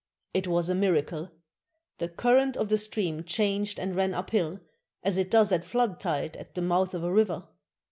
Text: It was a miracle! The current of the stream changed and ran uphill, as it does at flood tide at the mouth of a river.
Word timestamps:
It 0.33 0.47
was 0.47 0.67
a 0.67 0.73
miracle! 0.73 1.29
The 1.99 2.09
current 2.09 2.57
of 2.57 2.69
the 2.69 2.77
stream 2.79 3.23
changed 3.23 3.77
and 3.79 3.95
ran 3.95 4.15
uphill, 4.15 4.59
as 5.03 5.19
it 5.19 5.29
does 5.29 5.51
at 5.51 5.63
flood 5.63 5.99
tide 5.99 6.35
at 6.37 6.55
the 6.55 6.61
mouth 6.63 6.95
of 6.95 7.03
a 7.03 7.13
river. 7.13 7.43